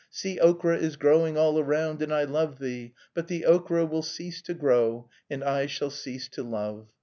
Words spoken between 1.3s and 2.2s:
all around and